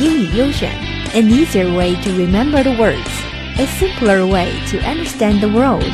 [0.00, 0.70] 英语优选，
[1.14, 2.98] an easier way to remember the words,
[3.58, 5.84] a simpler way to understand the world.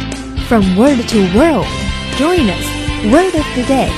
[0.48, 1.66] From word to world,
[2.16, 2.66] join us.
[3.12, 3.90] Word of the day，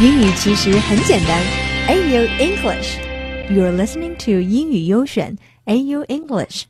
[0.00, 1.40] 英语其实很简单。
[1.88, 2.96] AU English,
[3.50, 5.36] you're listening to 英语优选
[5.66, 6.62] AU English。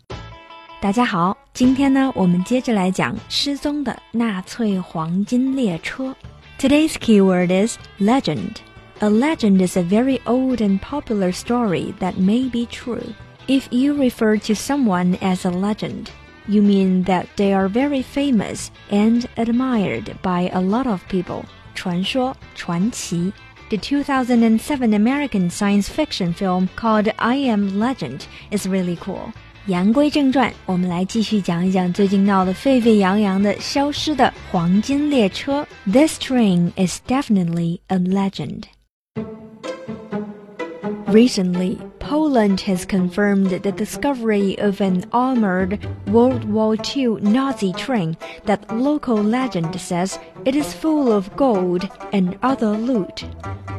[0.80, 6.14] 大家好，今天呢，我们接着来讲失踪的纳粹黄金列车。
[6.58, 8.56] Today's keyword is legend.
[9.02, 13.14] A legend is a very old and popular story that may be true.
[13.46, 16.10] If you refer to someone as a legend,
[16.48, 21.44] you mean that they are very famous and admired by a lot of people.
[21.74, 23.32] 传说、传奇。
[23.70, 29.32] The 2007 American science fiction film called I Am Legend is really cool.
[29.66, 35.66] 言归正传，我们来继续讲一讲最近闹得沸沸扬扬的消失的黄金列车。
[35.86, 38.62] This train is definitely a legend.
[41.12, 48.60] Recently, Poland has confirmed the discovery of an armored World War II Nazi train that
[48.70, 53.24] local legend says it is full of gold and other loot.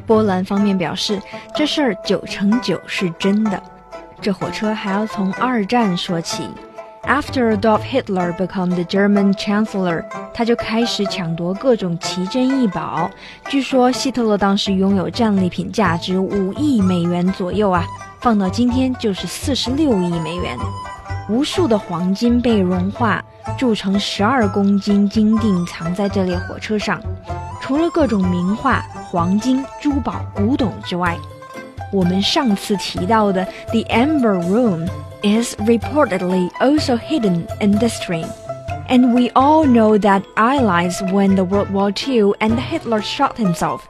[0.05, 1.21] 波兰方面表示，
[1.55, 3.61] 这事儿九成九是真的。
[4.21, 6.43] 这火车还要从二战说起。
[7.06, 13.10] After Adolf Hitler became the German Chancellor，他就开始抢夺各种奇珍异宝。
[13.48, 17.84] 据说希特勒当时拥有战利品价值五亿美元左右啊，
[18.20, 20.58] 放到今天就是四十六亿美元。
[21.28, 23.22] 无数的黄金被融化
[23.58, 27.00] 铸成十二公斤金锭，藏在这列火车上。
[27.60, 31.16] 除了各种名画、黄金、珠宝、古董之外，
[31.93, 38.27] 我们上次提到的 The Amber Room。is reportedly also hidden in this train.
[38.87, 43.81] And we all know that Allies won the World War II and Hitler shot himself.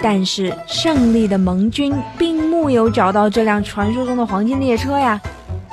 [0.00, 5.20] 但是胜利的盟军并木有找到这辆传说中的黄金列车呀。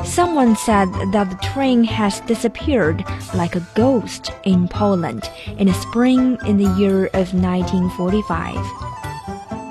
[0.03, 3.03] Someone said that the train has disappeared
[3.33, 5.23] like a ghost in Poland
[5.57, 8.88] in the spring in the year of 1945.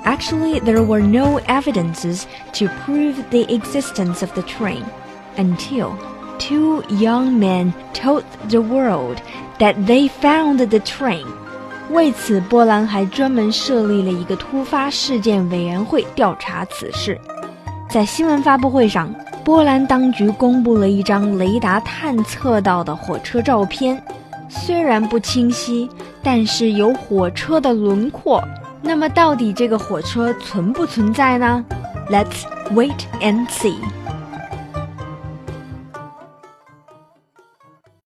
[0.04, 4.82] Actually, there were no evidences to prove the existence of the train
[5.36, 5.92] until
[6.38, 9.18] two young men told the world
[9.58, 11.24] that they found the train.
[11.90, 17.20] 为此，波兰还专门设立了一个突发事件委员会调查此事。
[17.88, 19.12] 在新闻发布会上，
[19.44, 24.00] 波兰当局公布了一张雷达探测到的火车照片，
[24.48, 25.88] 虽然不清晰，
[26.22, 28.42] 但是有火车的轮廓。
[28.82, 31.64] 那么，到底这个火车存不存在呢
[32.10, 33.76] ？Let's wait and see.